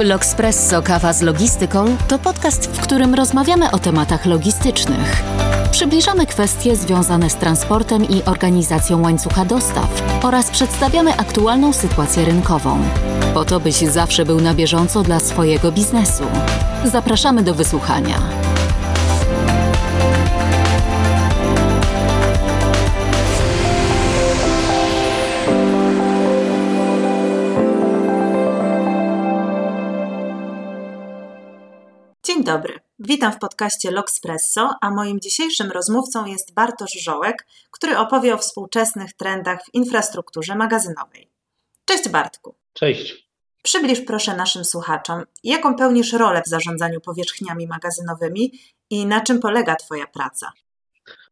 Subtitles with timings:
[0.00, 5.22] L'Oxpresso Kawa z Logistyką to podcast, w którym rozmawiamy o tematach logistycznych.
[5.70, 12.78] Przybliżamy kwestie związane z transportem i organizacją łańcucha dostaw oraz przedstawiamy aktualną sytuację rynkową.
[13.34, 16.24] Po to, byś zawsze był na bieżąco dla swojego biznesu.
[16.84, 18.18] Zapraszamy do wysłuchania.
[32.52, 32.74] Dobry.
[32.98, 39.12] Witam w podcaście L'Oxpresso, a moim dzisiejszym rozmówcą jest Bartosz Żołek, który opowie o współczesnych
[39.12, 41.28] trendach w infrastrukturze magazynowej.
[41.84, 42.54] Cześć Bartku.
[42.72, 43.28] Cześć.
[43.62, 48.52] Przybliż proszę naszym słuchaczom, jaką pełnisz rolę w zarządzaniu powierzchniami magazynowymi
[48.90, 50.52] i na czym polega Twoja praca?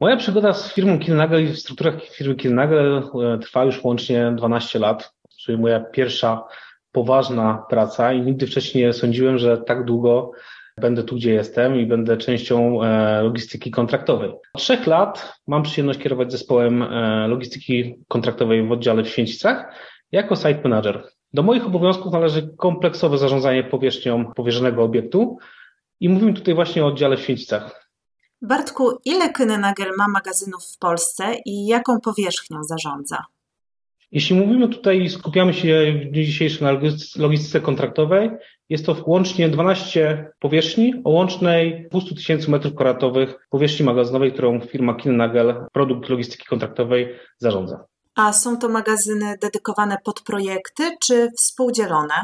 [0.00, 4.78] Moja przygoda z firmą Kilnagel i w strukturach firmy Kilnagel e, trwa już łącznie 12
[4.78, 6.44] lat, czyli moja pierwsza
[6.92, 10.32] poważna praca i nigdy wcześniej nie sądziłem, że tak długo
[10.80, 14.30] będę tu, gdzie jestem i będę częścią e, logistyki kontraktowej.
[14.30, 19.74] Od trzech lat mam przyjemność kierować zespołem e, logistyki kontraktowej w oddziale w Święcicach
[20.12, 21.08] jako site manager.
[21.32, 25.38] Do moich obowiązków należy kompleksowe zarządzanie powierzchnią powierzonego obiektu
[26.00, 27.90] i mówimy tutaj właśnie o oddziale w Święcicach.
[28.42, 33.24] Bartku, ile Kynenagel ma magazynów w Polsce i jaką powierzchnią zarządza?
[34.12, 36.72] Jeśli mówimy tutaj, skupiamy się w dniu dzisiejszym na
[37.16, 38.30] logistyce kontraktowej,
[38.68, 44.94] jest to łącznie 12 powierzchni o łącznej 200 tysięcy metrów kwadratowych powierzchni magazynowej, którą firma
[44.94, 47.84] Kinnagel, produkt logistyki kontraktowej, zarządza.
[48.16, 52.14] A są to magazyny dedykowane pod projekty czy współdzielone?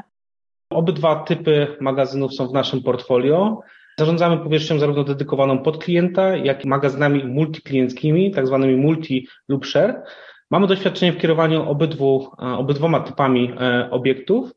[0.71, 3.61] Obydwa typy magazynów są w naszym portfolio.
[3.99, 10.03] Zarządzamy powierzchnią zarówno dedykowaną pod klienta, jak i magazynami multiklienckimi, tak zwanymi multi lub share.
[10.51, 14.53] Mamy doświadczenie w kierowaniu obydwu, obydwoma typami e, obiektów.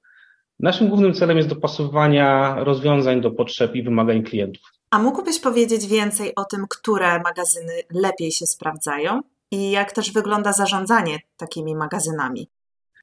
[0.60, 4.64] Naszym głównym celem jest dopasowywanie rozwiązań do potrzeb i wymagań klientów.
[4.90, 9.22] A mógłbyś powiedzieć więcej o tym, które magazyny lepiej się sprawdzają
[9.52, 12.48] i jak też wygląda zarządzanie takimi magazynami?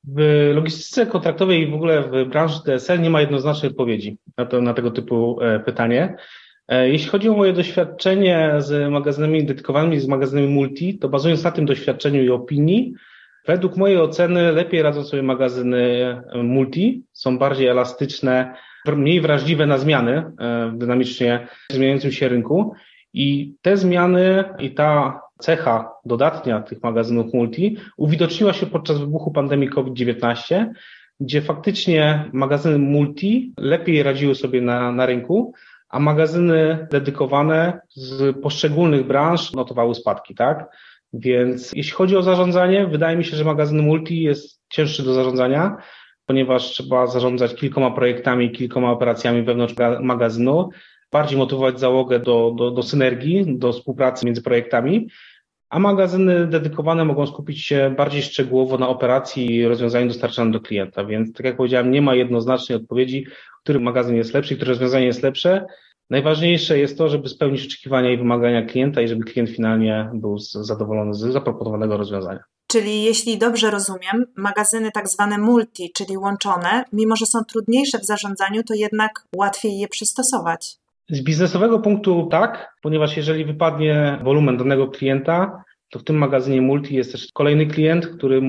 [0.04, 4.60] W logistyce kontraktowej i w ogóle w branży DSL nie ma jednoznacznej odpowiedzi na, to,
[4.60, 6.16] na tego typu e, pytanie.
[6.68, 11.50] E, jeśli chodzi o moje doświadczenie z magazynami dedykowanymi, z magazynami multi, to bazując na
[11.50, 12.94] tym doświadczeniu i opinii,
[13.46, 15.80] według mojej oceny lepiej radzą sobie magazyny
[16.32, 18.54] e, multi, są bardziej elastyczne,
[18.86, 22.74] mniej wrażliwe na zmiany e, w dynamicznie zmieniającym się rynku
[23.12, 29.68] i te zmiany i ta cecha dodatnia tych magazynów multi uwidoczniła się podczas wybuchu pandemii
[29.68, 30.66] COVID-19,
[31.20, 35.52] gdzie faktycznie magazyny multi lepiej radziły sobie na, na rynku,
[35.88, 40.68] a magazyny dedykowane z poszczególnych branż notowały spadki, tak?
[41.12, 45.76] Więc jeśli chodzi o zarządzanie, wydaje mi się, że magazyn multi jest cięższy do zarządzania,
[46.26, 50.68] ponieważ trzeba zarządzać kilkoma projektami, kilkoma operacjami wewnątrz magazynu,
[51.12, 55.08] bardziej motywować załogę do, do, do synergii, do współpracy między projektami,
[55.72, 61.04] a magazyny dedykowane mogą skupić się bardziej szczegółowo na operacji i rozwiązaniu dostarczanym do klienta.
[61.04, 63.26] Więc, tak jak powiedziałem, nie ma jednoznacznej odpowiedzi,
[63.62, 65.66] który magazyn jest lepszy, które rozwiązanie jest lepsze.
[66.10, 71.14] Najważniejsze jest to, żeby spełnić oczekiwania i wymagania klienta i żeby klient finalnie był zadowolony
[71.14, 72.40] z zaproponowanego rozwiązania.
[72.66, 78.04] Czyli jeśli dobrze rozumiem, magazyny tak zwane multi, czyli łączone, mimo że są trudniejsze w
[78.04, 80.76] zarządzaniu, to jednak łatwiej je przystosować.
[81.10, 86.94] Z biznesowego punktu tak, ponieważ jeżeli wypadnie wolumen danego klienta, to w tym magazynie multi
[86.94, 88.40] jest też kolejny klient, który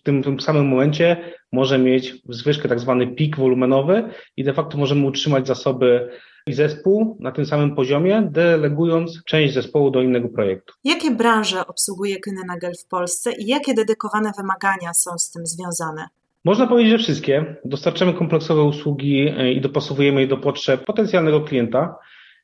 [0.00, 1.16] w tym, samym momencie
[1.52, 4.04] może mieć zwyżkę tak zwany pik wolumenowy
[4.36, 6.08] i de facto możemy utrzymać zasoby
[6.46, 10.74] i zespół na tym samym poziomie, delegując część zespołu do innego projektu.
[10.84, 16.08] Jakie branże obsługuje Kynenagel w Polsce i jakie dedykowane wymagania są z tym związane?
[16.44, 17.56] Można powiedzieć, że wszystkie.
[17.64, 21.96] Dostarczamy kompleksowe usługi e, i dopasowujemy je do potrzeb potencjalnego klienta.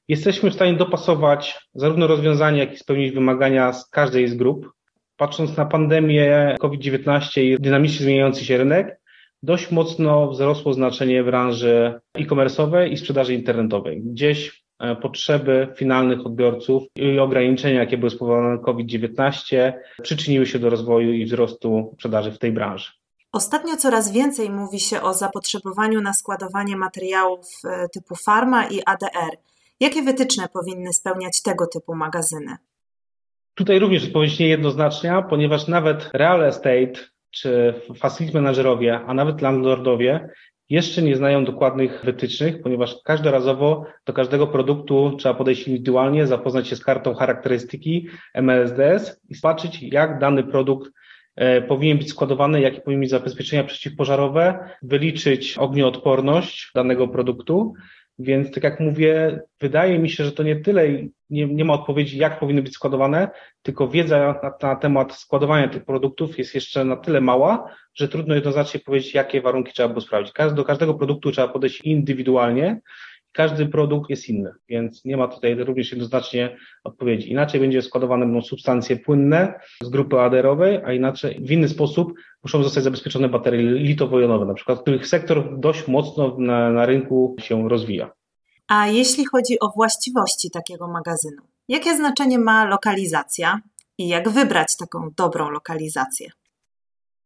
[0.08, 4.72] Jesteśmy w stanie dopasować zarówno rozwiązania, jak i spełnić wymagania z każdej z grup.
[5.16, 8.97] Patrząc na pandemię COVID-19 i dynamicznie zmieniający się rynek,
[9.42, 14.02] dość mocno wzrosło znaczenie branży e-commerce'owej i sprzedaży internetowej.
[14.02, 21.12] Gdzieś e, potrzeby finalnych odbiorców i ograniczenia, jakie były spowodowane COVID-19, przyczyniły się do rozwoju
[21.12, 22.90] i wzrostu sprzedaży w tej branży.
[23.32, 29.36] Ostatnio coraz więcej mówi się o zapotrzebowaniu na składowanie materiałów e, typu farma i ADR.
[29.80, 32.56] Jakie wytyczne powinny spełniać tego typu magazyny?
[33.54, 36.92] Tutaj również odpowiedź niejednoznaczna, ponieważ nawet real estate
[37.30, 40.28] czy facility managerowie, a nawet landlordowie
[40.70, 46.76] jeszcze nie znają dokładnych wytycznych, ponieważ każdorazowo do każdego produktu trzeba podejść indywidualnie, zapoznać się
[46.76, 50.90] z kartą charakterystyki MLSDS i zobaczyć, jak dany produkt
[51.36, 57.74] e, powinien być składowany, jakie powinien mieć zabezpieczenia przeciwpożarowe, wyliczyć ognioodporność danego produktu.
[58.18, 60.88] Więc tak jak mówię, wydaje mi się, że to nie tyle
[61.30, 63.28] nie, nie ma odpowiedzi, jak powinny być składowane,
[63.62, 68.34] tylko wiedza na, na, temat składowania tych produktów jest jeszcze na tyle mała, że trudno
[68.34, 70.34] jednoznacznie powiedzieć, jakie warunki trzeba było sprawdzić.
[70.54, 72.80] Do każdego produktu trzeba podejść indywidualnie
[73.32, 77.30] każdy produkt jest inny, więc nie ma tutaj również jednoznacznie odpowiedzi.
[77.30, 82.62] Inaczej będzie składowane będą substancje płynne z grupy aderowej, a inaczej w inny sposób muszą
[82.62, 88.10] zostać zabezpieczone baterie litowo-jonowe, na przykład, których sektor dość mocno na, na rynku się rozwija.
[88.68, 93.60] A jeśli chodzi o właściwości takiego magazynu, jakie znaczenie ma lokalizacja
[93.98, 96.30] i jak wybrać taką dobrą lokalizację?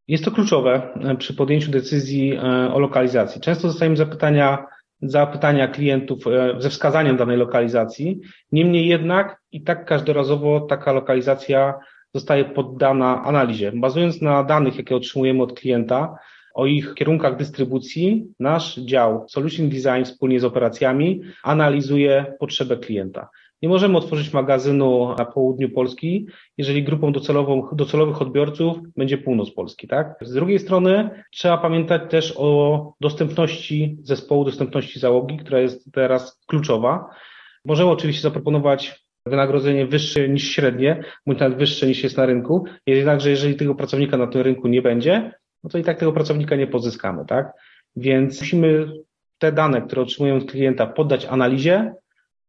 [0.09, 2.41] Jest to kluczowe e, przy podjęciu decyzji e,
[2.75, 3.41] o lokalizacji.
[3.41, 4.67] Często dostajemy zapytania,
[5.03, 8.21] zapytania klientów e, ze wskazaniem danej lokalizacji.
[8.53, 11.75] Niemniej jednak i tak każdorazowo taka lokalizacja
[12.15, 13.73] zostaje poddana analizie.
[13.75, 16.17] Bazując na danych, jakie otrzymujemy od klienta,
[16.55, 23.29] o ich kierunkach dystrybucji, nasz dział Solution Design wspólnie z operacjami analizuje potrzebę klienta.
[23.63, 26.27] Nie możemy otworzyć magazynu na południu Polski,
[26.59, 30.15] jeżeli grupą docelową, docelowych odbiorców będzie północ Polski, tak?
[30.21, 37.09] Z drugiej strony trzeba pamiętać też o dostępności zespołu, dostępności załogi, która jest teraz kluczowa.
[37.65, 42.65] Możemy oczywiście zaproponować wynagrodzenie wyższe niż średnie, bądź nawet wyższe niż jest na rynku.
[42.87, 45.33] Jednakże jeżeli tego pracownika na tym rynku nie będzie,
[45.65, 47.53] no to i tak tego pracownika nie pozyskamy, tak?
[47.97, 48.93] Więc musimy
[49.39, 51.95] te dane, które otrzymujemy od klienta, poddać analizie,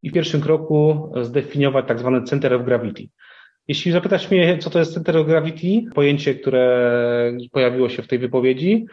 [0.03, 3.03] i w pierwszym kroku zdefiniować tak zwane Center of Gravity.
[3.67, 8.19] Jeśli zapytasz mnie, co to jest Center of Gravity, pojęcie, które pojawiło się w tej
[8.19, 8.85] wypowiedzi,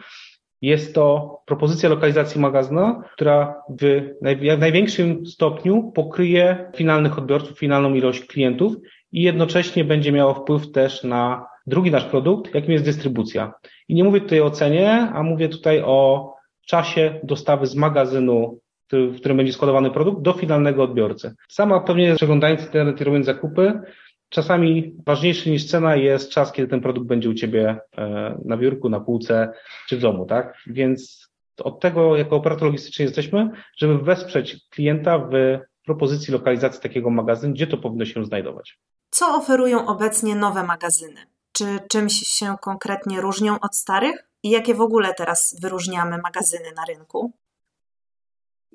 [0.61, 8.73] jest to propozycja lokalizacji magazynu, która w największym stopniu pokryje finalnych odbiorców, finalną ilość klientów
[9.11, 13.53] i jednocześnie będzie miało wpływ też na drugi nasz produkt, jakim jest dystrybucja.
[13.87, 16.29] I nie mówię tutaj o cenie, a mówię tutaj o
[16.67, 18.59] czasie dostawy z magazynu
[18.91, 21.35] w którym będzie składowany produkt, do finalnego odbiorcy.
[21.49, 23.81] Sama pewnie przeglądając internet i robiąc zakupy,
[24.29, 28.89] czasami ważniejszy niż cena jest czas, kiedy ten produkt będzie u Ciebie e, na biurku,
[28.89, 29.53] na półce
[29.87, 30.57] czy w domu, tak?
[30.67, 31.27] Więc
[31.63, 37.67] od tego, jako operator logistyczny jesteśmy, żeby wesprzeć klienta w propozycji lokalizacji takiego magazynu, gdzie
[37.67, 38.79] to powinno się znajdować.
[39.09, 41.19] Co oferują obecnie nowe magazyny?
[41.51, 44.27] Czy czymś się konkretnie różnią od starych?
[44.43, 47.31] I jakie w ogóle teraz wyróżniamy magazyny na rynku?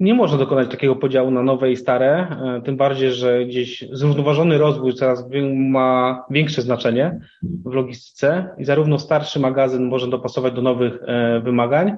[0.00, 4.58] Nie można dokonać takiego podziału na nowe i stare, e, tym bardziej, że gdzieś zrównoważony
[4.58, 10.98] rozwój coraz ma większe znaczenie w logistyce i zarówno starszy magazyn może dopasować do nowych
[11.02, 11.96] e, wymagań,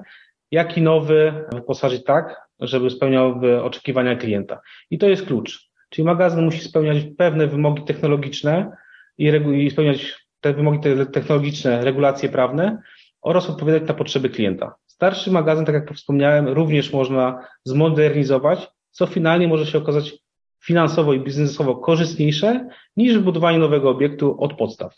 [0.51, 4.61] jak i nowy wyposażyć tak, żeby spełniał oczekiwania klienta.
[4.91, 5.69] I to jest klucz.
[5.89, 8.71] Czyli magazyn musi spełniać pewne wymogi technologiczne
[9.17, 9.31] i,
[9.65, 10.79] i spełniać te wymogi
[11.11, 12.81] technologiczne, regulacje prawne
[13.21, 14.75] oraz odpowiadać na potrzeby klienta.
[14.85, 20.17] Starszy magazyn, tak jak wspomniałem, również można zmodernizować, co finalnie może się okazać
[20.59, 22.67] finansowo i biznesowo korzystniejsze
[22.97, 24.95] niż budowanie nowego obiektu od podstaw.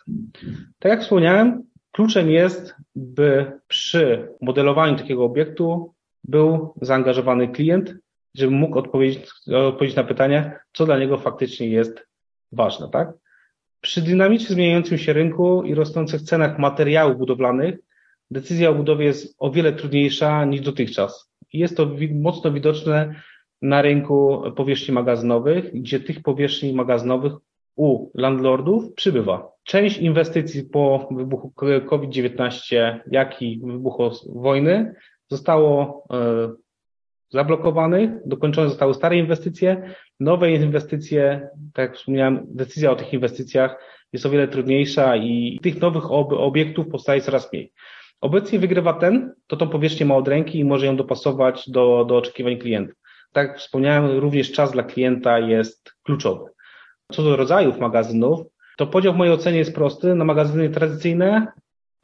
[0.79, 5.93] Tak jak wspomniałem, kluczem jest, by przy modelowaniu takiego obiektu
[6.23, 7.95] był zaangażowany klient,
[8.35, 9.29] żeby mógł odpowiedzieć,
[9.67, 12.07] odpowiedzieć na pytanie, co dla niego faktycznie jest
[12.51, 13.13] ważne, tak?
[13.81, 17.79] Przy dynamicznie zmieniającym się rynku i rosnących cenach materiałów budowlanych
[18.31, 21.31] decyzja o budowie jest o wiele trudniejsza niż dotychczas.
[21.53, 23.15] Jest to mocno widoczne
[23.61, 27.33] na rynku powierzchni magazynowych, gdzie tych powierzchni magazynowych
[27.75, 29.51] u landlordów przybywa.
[29.63, 31.53] Część inwestycji po wybuchu
[31.89, 34.95] COVID-19, jak i wybuchu wojny
[35.29, 36.51] zostało e,
[37.29, 43.77] zablokowanych, dokończone zostały stare inwestycje, nowe inwestycje, tak jak wspomniałem, decyzja o tych inwestycjach
[44.13, 47.71] jest o wiele trudniejsza i tych nowych obiektów powstaje coraz mniej.
[48.21, 52.17] Obecnie wygrywa ten, kto tą powierzchnię ma od ręki i może ją dopasować do, do
[52.17, 52.95] oczekiwań klientów.
[53.31, 56.49] Tak jak wspomniałem, również czas dla klienta jest kluczowy.
[57.11, 58.39] Co do rodzajów magazynów,
[58.77, 61.47] to podział w mojej ocenie jest prosty na magazyny tradycyjne,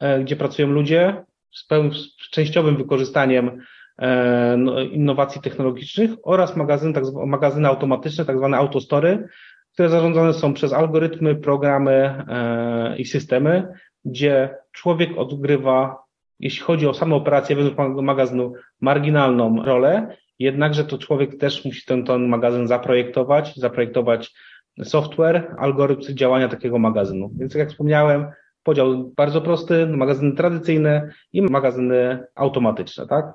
[0.00, 3.60] e, gdzie pracują ludzie z, pełnym, z częściowym wykorzystaniem
[3.98, 9.28] e, no, innowacji technologicznych oraz magazyn, tak, magazyny automatyczne, tak zwane autostory,
[9.72, 13.68] które zarządzane są przez algorytmy, programy e, i systemy,
[14.04, 16.07] gdzie człowiek odgrywa
[16.40, 22.04] jeśli chodzi o samą operację według magazynu, marginalną rolę, jednakże to człowiek też musi ten,
[22.04, 24.34] ten magazyn zaprojektować, zaprojektować
[24.82, 27.30] software, algorytm działania takiego magazynu.
[27.38, 28.26] Więc jak wspomniałem,
[28.62, 33.32] podział bardzo prosty, magazyny tradycyjne i magazyny automatyczne, tak?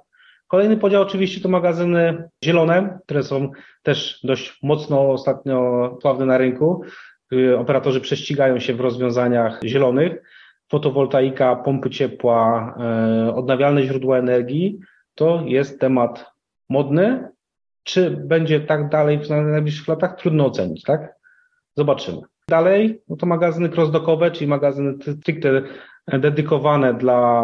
[0.48, 3.52] Kolejny podział oczywiście to magazyny zielone, które są
[3.84, 6.84] też dość mocno ostatnio sławne na rynku.
[7.58, 10.24] Operatorzy prześcigają się w rozwiązaniach zielonych
[10.74, 14.80] fotowoltaika, pompy ciepła, e, odnawialne źródła energii,
[15.16, 16.26] to jest temat
[16.70, 17.28] modny.
[17.84, 20.16] Czy będzie tak dalej w najbliższych latach?
[20.16, 21.16] Trudno ocenić, tak?
[21.76, 22.22] Zobaczymy.
[22.48, 25.62] Dalej, no to magazyny crossdockowe, czyli magazyny stricte
[26.08, 27.44] dedykowane dla,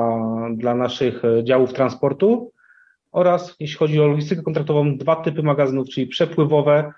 [0.56, 2.52] dla naszych działów transportu
[3.12, 6.94] oraz jeśli chodzi o logistykę kontraktową, dwa typy magazynów, czyli przepływowe,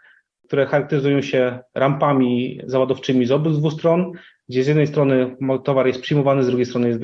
[0.52, 4.12] które charakteryzują się rampami załadowczymi z obydwu stron,
[4.50, 7.00] gdzie z jednej strony towar jest przyjmowany, z drugiej strony jest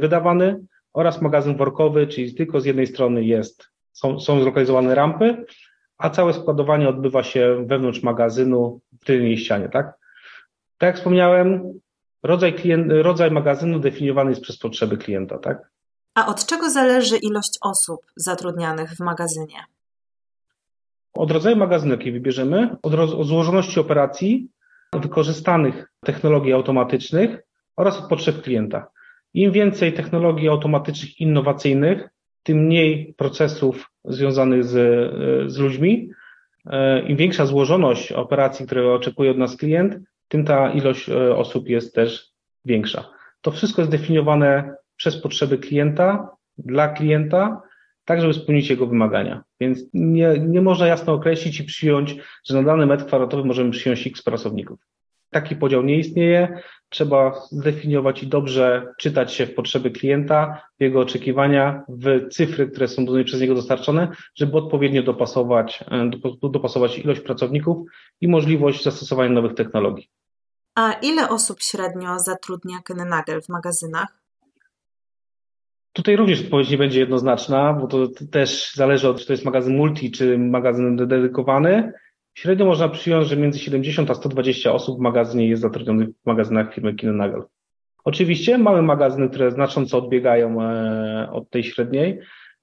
[0.00, 0.60] wydawany,
[0.92, 5.44] oraz magazyn workowy, czyli tylko z jednej strony jest, są, są zlokalizowane rampy,
[5.98, 9.86] a całe składowanie odbywa się wewnątrz magazynu w tylnej ścianie, tak?
[10.78, 11.72] Tak jak wspomniałem,
[12.22, 15.70] rodzaj, klient, rodzaj magazynu definiowany jest przez potrzeby klienta, tak?
[16.14, 19.75] A od czego zależy ilość osób zatrudnianych w magazynie?
[21.16, 24.48] Od rodzaju magazynu, jaki wybierzemy, od, od złożoności operacji,
[24.92, 27.42] wykorzystanych technologii automatycznych
[27.76, 28.86] oraz od potrzeb klienta.
[29.34, 32.08] Im więcej technologii automatycznych, innowacyjnych,
[32.42, 34.72] tym mniej procesów związanych z,
[35.52, 36.10] z ludźmi.
[36.66, 41.68] E, Im większa złożoność operacji, które oczekuje od nas klient, tym ta ilość e, osób
[41.68, 42.30] jest też
[42.64, 43.04] większa.
[43.40, 47.62] To wszystko jest definiowane przez potrzeby klienta, dla klienta,
[48.06, 49.44] tak żeby spełnić jego wymagania.
[49.60, 54.06] Więc nie, nie można jasno określić i przyjąć, że na dany metr kwadratowy możemy przyjąć
[54.06, 54.78] x pracowników.
[55.30, 56.62] Taki podział nie istnieje.
[56.88, 62.88] Trzeba zdefiniować i dobrze czytać się w potrzeby klienta, w jego oczekiwania, w cyfry, które
[62.88, 66.10] są przez niego dostarczone, żeby odpowiednio dopasować, e,
[66.50, 67.88] dopasować ilość pracowników
[68.20, 70.10] i możliwość zastosowania nowych technologii.
[70.74, 74.25] A ile osób średnio zatrudnia Kennenagel w magazynach?
[75.96, 79.76] Tutaj również odpowiedź nie będzie jednoznaczna, bo to też zależy od, czy to jest magazyn
[79.76, 81.92] multi, czy magazyn dedykowany.
[82.34, 86.74] Średnio można przyjąć, że między 70 a 120 osób w magazynie jest zatrudnionych w magazynach
[86.74, 87.42] firmy Kinenagel.
[88.04, 92.18] Oczywiście mamy magazyny, które znacząco odbiegają e, od tej średniej.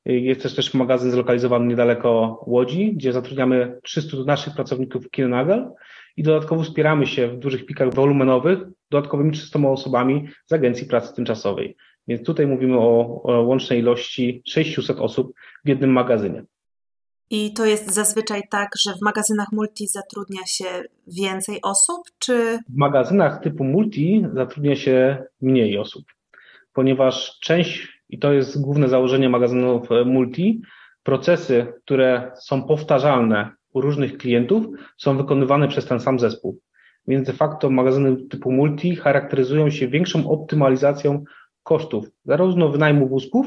[0.06, 5.72] Jest też też magazyn zlokalizowany niedaleko Łodzi, gdzie zatrudniamy 300 naszych pracowników Kinenagel
[6.18, 8.60] i dodatkowo wspieramy się w dużych pikach wolumenowych
[8.92, 11.76] dodatkowymi 300 osobami z Agencji Pracy Tymczasowej.
[12.08, 15.34] Więc tutaj mówimy o, o łącznej ilości 600 osób
[15.66, 16.44] w jednym magazynie.
[17.30, 20.66] I to jest zazwyczaj tak, że w magazynach multi zatrudnia się
[21.08, 22.60] więcej osób, czy.
[22.70, 26.04] W magazynach typu multi zatrudnia się mniej osób,
[26.74, 30.62] ponieważ część, i to jest główne założenie magazynów e, multi,
[31.04, 34.66] procesy, które są powtarzalne u różnych klientów,
[34.98, 36.60] są wykonywane przez ten sam zespół.
[37.08, 41.24] Więc de facto magazyny typu multi charakteryzują się większą optymalizacją
[41.64, 43.46] kosztów zarówno wynajmu wózków,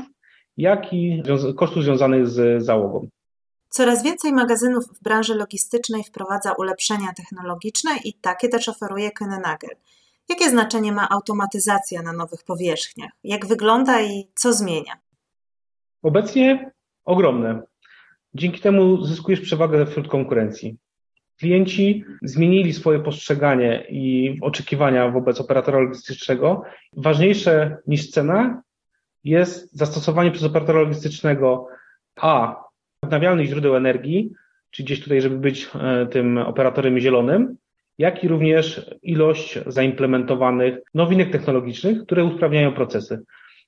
[0.56, 1.23] jak i
[1.56, 3.08] kosztów związanych z załogą.
[3.68, 9.76] Coraz więcej magazynów w branży logistycznej wprowadza ulepszenia technologiczne i takie też oferuje Kennenagel.
[10.28, 13.11] Jakie znaczenie ma automatyzacja na nowych powierzchniach?
[13.25, 14.92] Jak wygląda i co zmienia?
[16.02, 16.73] Obecnie
[17.04, 17.62] ogromne.
[18.35, 20.76] Dzięki temu zyskujesz przewagę wśród konkurencji.
[21.38, 26.62] Klienci zmienili swoje postrzeganie i oczekiwania wobec operatora logistycznego.
[26.97, 28.62] Ważniejsze niż cena
[29.25, 31.69] jest zastosowanie przez operatora logistycznego
[32.16, 32.64] A
[33.02, 34.33] odnawialnych źródeł energii,
[34.71, 37.57] czy gdzieś tutaj, żeby być e, tym operatorem zielonym,
[37.99, 43.23] jak i również ilość zaimplementowanych nowinek technologicznych, które usprawniają procesy.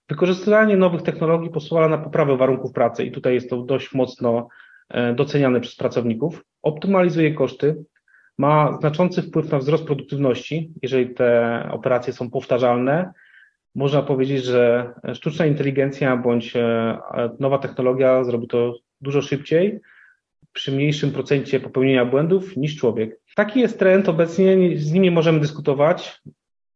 [0.09, 4.49] Wykorzystywanie nowych technologii pozwala na poprawę warunków pracy i tutaj jest to dość mocno
[4.91, 7.85] e, doceniane przez pracowników, optymalizuje koszty,
[8.39, 13.13] ma znaczący wpływ na wzrost produktywności, jeżeli te operacje są powtarzalne.
[13.75, 16.99] Można powiedzieć, że sztuczna inteligencja bądź e,
[17.41, 19.81] nowa technologia zrobi to dużo szybciej,
[20.53, 23.21] przy mniejszym procencie popełnienia błędów niż człowiek.
[23.37, 26.23] Taki jest trend obecnie, z nim nie możemy dyskutować.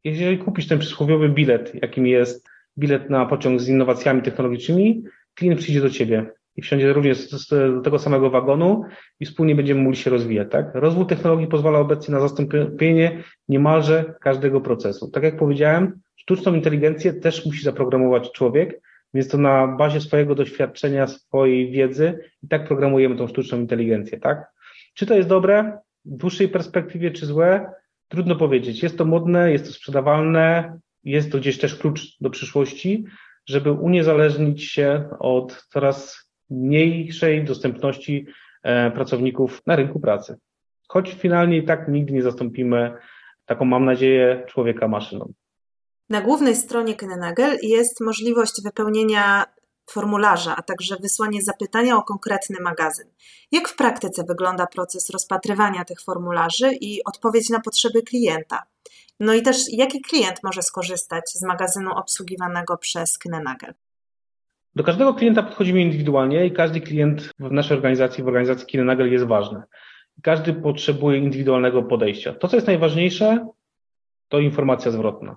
[0.05, 5.03] Jeżeli kupisz ten przysłowiowy bilet, jakim jest bilet na pociąg z innowacjami technologicznymi,
[5.35, 8.83] klient przyjdzie do ciebie i wsiądzie również do tego samego wagonu
[9.21, 10.49] i wspólnie będziemy mogli się rozwijać.
[10.51, 10.71] Tak?
[10.75, 15.11] Rozwój technologii pozwala obecnie na zastąpienie niemalże każdego procesu.
[15.11, 18.81] Tak jak powiedziałem, sztuczną inteligencję też musi zaprogramować człowiek,
[19.15, 24.53] więc to na bazie swojego doświadczenia, swojej wiedzy i tak programujemy tą sztuczną inteligencję, tak?
[24.95, 27.73] Czy to jest dobre w dłuższej perspektywie, czy złe?
[28.09, 28.83] Trudno powiedzieć.
[28.83, 33.05] Jest to modne, jest to sprzedawalne, jest to gdzieś też klucz do przyszłości,
[33.47, 38.27] żeby uniezależnić się od coraz mniejszej dostępności
[38.63, 40.39] e, pracowników na rynku pracy.
[40.89, 42.95] Choć finalnie i tak nigdy nie zastąpimy,
[43.47, 45.33] taką mam nadzieję, człowieka maszyną.
[46.09, 49.45] Na głównej stronie Kennenagel jest możliwość wypełnienia
[49.91, 53.07] formularza, a także wysłanie zapytania o konkretny magazyn.
[53.53, 58.63] Jak w praktyce wygląda proces rozpatrywania tych formularzy i odpowiedź na potrzeby klienta?
[59.21, 63.75] No i też jaki klient może skorzystać z magazynu obsługiwanego przez Kinenagel?
[64.77, 69.25] Do każdego klienta podchodzimy indywidualnie i każdy klient w naszej organizacji, w organizacji Kinenagel jest
[69.25, 69.63] ważny.
[70.23, 72.35] Każdy potrzebuje indywidualnego podejścia.
[72.35, 73.47] To, co jest najważniejsze,
[74.29, 75.37] to informacja zwrotna.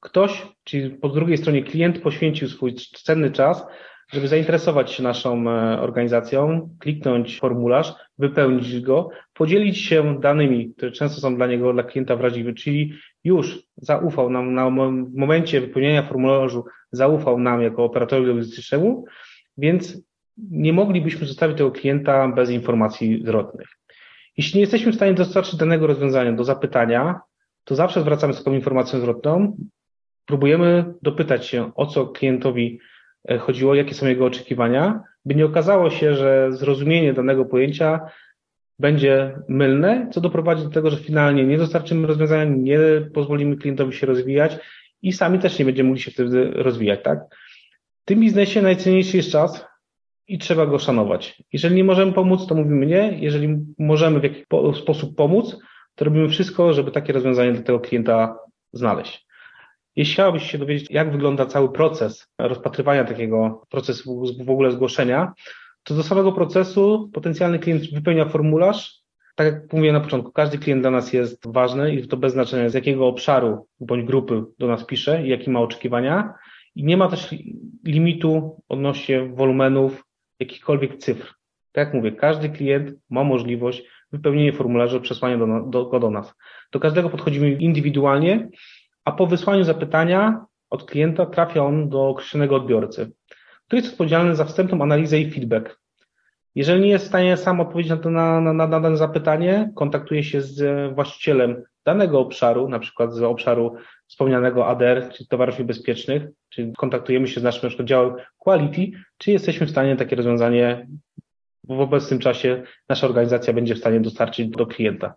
[0.00, 3.66] Ktoś, czyli po drugiej stronie klient poświęcił swój cenny czas,
[4.12, 11.20] żeby zainteresować się naszą e, organizacją, kliknąć formularz, wypełnić go, podzielić się danymi, które często
[11.20, 12.92] są dla niego, dla klienta wrażliwe, czyli
[13.24, 14.70] już zaufał nam na
[15.14, 19.04] momencie wypełnienia formularzu, zaufał nam jako operatorowi logistycznemu,
[19.58, 20.02] więc
[20.50, 23.68] nie moglibyśmy zostawić tego klienta bez informacji zwrotnych.
[24.36, 27.20] Jeśli nie jesteśmy w stanie dostarczyć danego rozwiązania do zapytania,
[27.64, 29.56] to zawsze zwracamy z taką informacją zwrotną,
[30.26, 32.80] próbujemy dopytać się, o co klientowi
[33.28, 38.00] e, chodziło, jakie są jego oczekiwania, by nie okazało się, że zrozumienie danego pojęcia
[38.78, 42.78] będzie mylne, co doprowadzi do tego, że finalnie nie dostarczymy rozwiązania, nie
[43.14, 44.56] pozwolimy klientowi się rozwijać
[45.02, 47.18] i sami też nie będziemy mogli się wtedy rozwijać, tak?
[48.02, 49.66] W tym biznesie najcenniejszy jest czas
[50.28, 51.42] i trzeba go szanować.
[51.52, 53.18] Jeżeli nie możemy pomóc, to mówimy nie.
[53.20, 54.44] Jeżeli możemy w jakiś
[54.82, 55.56] sposób pomóc,
[55.94, 58.38] to robimy wszystko, żeby takie rozwiązanie dla tego klienta
[58.72, 59.26] znaleźć.
[59.96, 65.32] Jeśli chciałbyś się dowiedzieć, jak wygląda cały proces rozpatrywania takiego procesu w ogóle zgłoszenia,
[65.84, 69.04] to do samego procesu potencjalny klient wypełnia formularz.
[69.36, 72.68] Tak jak mówiłem na początku, każdy klient dla nas jest ważny i to bez znaczenia
[72.68, 76.34] z jakiego obszaru bądź grupy do nas pisze i jakie ma oczekiwania.
[76.74, 77.34] I nie ma też
[77.84, 80.04] limitu odnośnie wolumenów,
[80.40, 81.34] jakichkolwiek cyfr.
[81.72, 86.34] Tak jak mówię, każdy klient ma możliwość wypełnienia formularza, przesłania do, do, go do nas.
[86.72, 88.48] Do każdego podchodzimy indywidualnie
[89.04, 93.12] a po wysłaniu zapytania od klienta trafia on do określonego odbiorcy,
[93.66, 95.80] który jest odpowiedzialny za wstępną analizę i feedback.
[96.54, 100.24] Jeżeli nie jest w stanie sam odpowiedzieć na, to, na, na, na dane zapytanie, kontaktuje
[100.24, 106.72] się z właścicielem danego obszaru, na przykład z obszaru wspomnianego ADR, czyli towarów niebezpiecznych, czyli
[106.76, 110.86] kontaktujemy się z naszym na przykład działem quality, czy jesteśmy w stanie takie rozwiązanie
[111.68, 115.14] w obecnym czasie nasza organizacja będzie w stanie dostarczyć do klienta.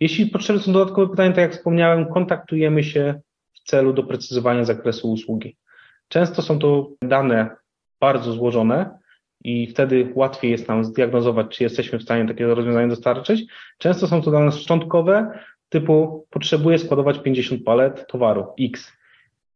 [0.00, 3.20] Jeśli potrzebne są dodatkowe pytania, tak jak wspomniałem, kontaktujemy się
[3.52, 5.56] w celu doprecyzowania zakresu usługi.
[6.08, 7.56] Często są to dane
[8.04, 8.98] bardzo złożone
[9.44, 13.44] i wtedy łatwiej jest nam zdiagnozować, czy jesteśmy w stanie takie rozwiązanie dostarczyć.
[13.78, 15.38] Często są to dane szczątkowe,
[15.68, 18.92] typu potrzebuję składować 50 palet towaru X.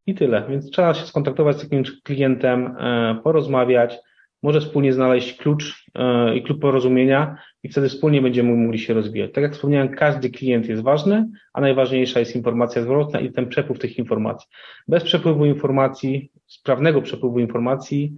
[0.07, 0.47] I tyle.
[0.49, 3.99] Więc trzeba się skontaktować z takim klientem, e, porozmawiać,
[4.43, 9.33] może wspólnie znaleźć klucz e, i klub porozumienia i wtedy wspólnie będziemy mogli się rozwijać.
[9.33, 13.79] Tak jak wspomniałem, każdy klient jest ważny, a najważniejsza jest informacja zwrotna i ten przepływ
[13.79, 14.49] tych informacji.
[14.89, 18.17] Bez przepływu informacji, sprawnego przepływu informacji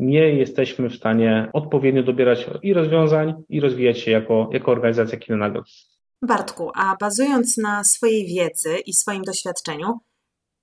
[0.00, 6.00] nie jesteśmy w stanie odpowiednio dobierać i rozwiązań i rozwijać się jako, jako organizacja Kinenagos.
[6.22, 9.98] Bartku, a bazując na swojej wiedzy i swoim doświadczeniu,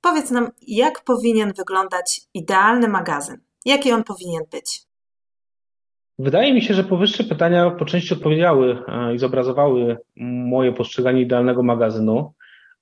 [0.02, 3.38] powiedz nam, jak powinien wyglądać idealny magazyn?
[3.65, 4.82] Jaki on powinien być?
[6.19, 11.63] Wydaje mi się, że powyższe pytania po części odpowiedziały e, i zobrazowały moje postrzeganie idealnego
[11.63, 12.34] magazynu.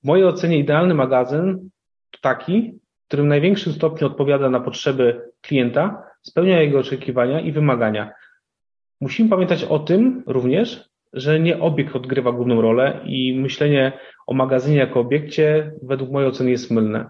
[0.03, 1.69] W mojej ocenie idealny magazyn
[2.11, 7.51] to taki, w którym w największym stopniu odpowiada na potrzeby klienta, spełnia jego oczekiwania i
[7.51, 8.11] wymagania.
[9.01, 13.91] Musimy pamiętać o tym również, że nie obiekt odgrywa główną rolę i myślenie
[14.27, 17.09] o magazynie jako obiekcie według mojej oceny jest mylne.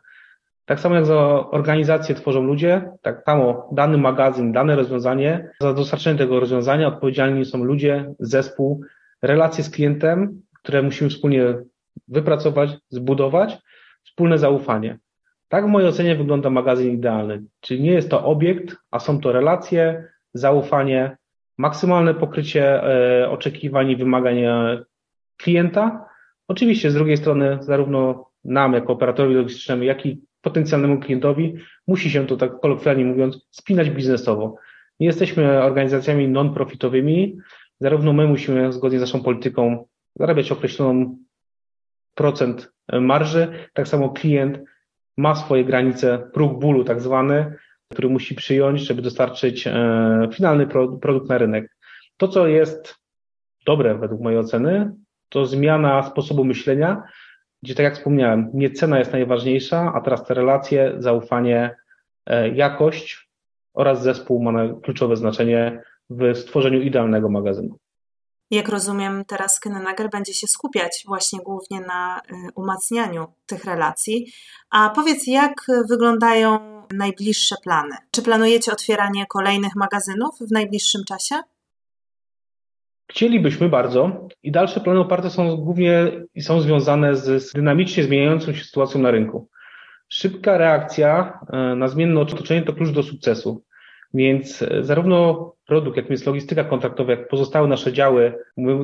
[0.66, 6.18] Tak samo jak za organizację tworzą ludzie, tak samo dany magazyn, dane rozwiązanie, za dostarczenie
[6.18, 8.82] tego rozwiązania odpowiedzialni są ludzie, zespół,
[9.22, 11.56] relacje z klientem, które musimy wspólnie
[12.08, 13.58] wypracować, zbudować,
[14.04, 15.00] wspólne zaufanie.
[15.48, 17.44] Tak w mojej ocenie wygląda magazyn idealny.
[17.60, 21.18] Czyli nie jest to obiekt, a są to relacje, zaufanie,
[21.58, 24.38] maksymalne pokrycie e, oczekiwań i wymagań
[25.38, 26.06] klienta.
[26.48, 31.56] Oczywiście z drugiej strony zarówno nam jako operatorowi logistycznemu, jak i potencjalnemu klientowi
[31.88, 34.56] musi się to tak kolokwialnie mówiąc spinać biznesowo.
[35.00, 37.38] Nie jesteśmy organizacjami non-profitowymi,
[37.80, 41.18] zarówno my musimy zgodnie z naszą polityką zarabiać określoną
[42.16, 44.60] procent marży, tak samo klient
[45.18, 47.56] ma swoje granice, próg bólu tak zwany,
[47.92, 49.74] który musi przyjąć, żeby dostarczyć e,
[50.34, 50.68] finalny
[51.02, 51.76] produkt na rynek.
[52.18, 52.96] To, co jest
[53.66, 54.92] dobre według mojej oceny,
[55.30, 57.04] to zmiana sposobu myślenia,
[57.64, 61.76] gdzie tak jak wspomniałem, nie cena jest najważniejsza, a teraz te relacje, zaufanie,
[62.26, 63.30] e, jakość
[63.74, 64.52] oraz zespół ma
[64.84, 67.78] kluczowe znaczenie w stworzeniu idealnego magazynu.
[68.52, 72.22] Jak rozumiem, teraz Kennenager będzie się skupiać właśnie głównie na e,
[72.56, 74.28] umacnianiu tych relacji.
[74.70, 75.54] A powiedz, jak
[75.90, 76.60] wyglądają
[76.94, 77.96] najbliższe plany?
[78.12, 81.36] Czy planujecie otwieranie kolejnych magazynów w najbliższym czasie?
[83.12, 88.64] Chcielibyśmy bardzo i dalsze plany oparte są głównie i są związane z, dynamicznie zmieniającą się
[88.64, 89.50] sytuacją na rynku.
[90.10, 93.64] Szybka reakcja e, na zmienne otoczenie to klucz do sukcesu.
[94.16, 98.34] Więc e, zarówno produkt, jakim jest logistyka kontraktowa, jak pozostałe nasze działy,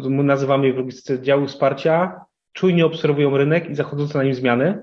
[0.10, 2.22] my nazywamy je w logistyce działy wsparcia,
[2.54, 4.80] czujnie obserwują rynek i zachodzące na nim zmiany,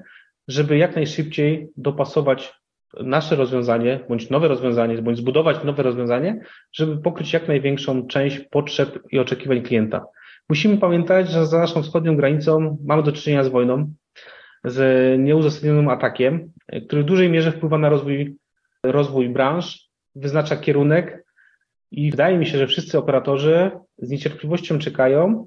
[0.48, 2.54] żeby jak najszybciej dopasować
[3.00, 6.40] nasze rozwiązanie, bądź nowe rozwiązanie, bądź zbudować nowe rozwiązanie,
[6.72, 10.04] żeby pokryć jak największą część potrzeb i oczekiwań klienta.
[10.48, 13.92] Musimy pamiętać, że za naszą wschodnią granicą mamy do czynienia z wojną,
[14.64, 16.52] z nieuzasadnionym atakiem,
[16.87, 18.37] który w dużej mierze wpływa na rozwój,
[18.82, 21.25] rozwój branż, wyznacza kierunek
[21.90, 25.47] i wydaje mi się, że wszyscy operatorzy z niecierpliwością czekają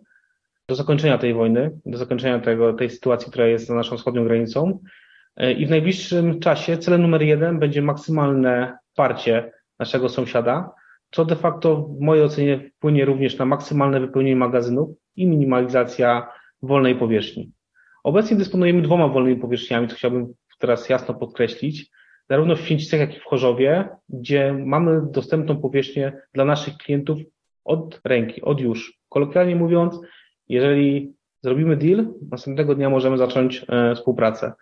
[0.68, 4.80] do zakończenia tej wojny, do zakończenia tego, tej sytuacji, która jest za naszą wschodnią granicą.
[5.58, 10.72] I w najbliższym czasie celem numer jeden będzie maksymalne wsparcie naszego sąsiada,
[11.12, 16.28] co de facto w mojej ocenie wpłynie również na maksymalne wypełnienie magazynów i minimalizacja
[16.62, 17.52] wolnej powierzchni.
[18.04, 21.92] Obecnie dysponujemy dwoma wolnymi powierzchniami, co chciałbym teraz jasno podkreślić,
[22.32, 27.18] zarówno w Święcicach, jak i w Chorzowie, gdzie mamy dostępną powierzchnię dla naszych klientów
[27.66, 29.00] od ręki, od już.
[29.10, 30.00] Kolokwialnie mówiąc,
[30.50, 34.54] jeżeli zrobimy deal, następnego dnia możemy zacząć e, współpracę.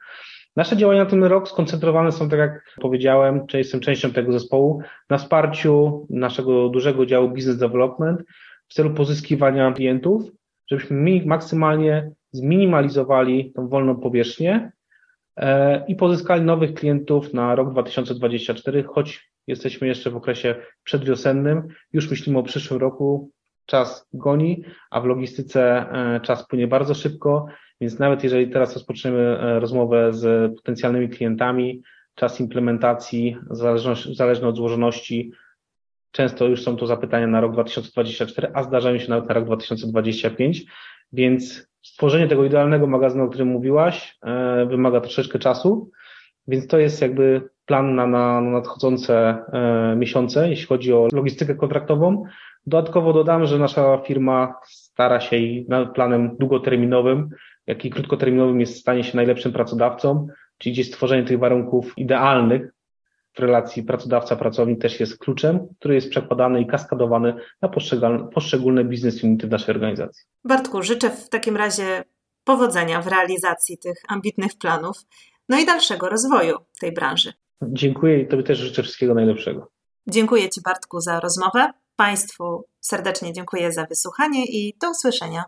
[0.55, 4.81] Nasze działania na ten rok skoncentrowane są, tak jak powiedziałem, czy jestem częścią tego zespołu,
[5.09, 8.23] na wsparciu naszego dużego działu Business Development
[8.67, 10.23] w celu pozyskiwania klientów,
[10.67, 14.71] żebyśmy maksymalnie zminimalizowali tą wolną powierzchnię
[15.87, 22.39] i pozyskali nowych klientów na rok 2024, choć jesteśmy jeszcze w okresie przedwiosennym, już myślimy
[22.39, 23.31] o przyszłym roku,
[23.65, 27.45] czas goni, a w logistyce e, czas płynie bardzo szybko,
[27.81, 31.81] więc nawet jeżeli teraz rozpoczniemy e, rozmowę z potencjalnymi klientami,
[32.15, 33.37] czas implementacji
[34.11, 35.31] zależny od złożoności,
[36.11, 40.65] często już są to zapytania na rok 2024, a zdarzają się nawet na rok 2025,
[41.13, 45.91] więc stworzenie tego idealnego magazynu, o którym mówiłaś, e, wymaga troszeczkę czasu,
[46.47, 49.43] więc to jest jakby plan na, na nadchodzące
[49.95, 52.23] miesiące, jeśli chodzi o logistykę kontraktową.
[52.65, 57.29] Dodatkowo dodam, że nasza firma stara się i planem długoterminowym,
[57.67, 62.71] jak i krótkoterminowym jest stanie się najlepszym pracodawcą, czyli gdzieś stworzenie tych warunków idealnych
[63.35, 67.69] w relacji pracodawca-pracownik też jest kluczem, który jest przekładany i kaskadowany na
[68.33, 70.23] poszczególne biznes unity w naszej organizacji.
[70.43, 72.03] Bartku, życzę w takim razie
[72.43, 74.97] powodzenia w realizacji tych ambitnych planów,
[75.49, 77.33] no i dalszego rozwoju tej branży.
[77.61, 79.71] Dziękuję i Tobie też życzę wszystkiego najlepszego.
[80.07, 81.71] Dziękuję Ci Bartku za rozmowę.
[81.95, 85.43] Państwu serdecznie dziękuję za wysłuchanie i do usłyszenia.